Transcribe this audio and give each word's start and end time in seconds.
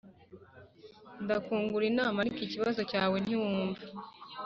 Ndakungura 1.23 1.85
inama 1.91 2.17
ariko 2.19 2.39
ikibazo 2.47 2.81
cyawe 2.91 3.15
ntiwumva 3.23 3.83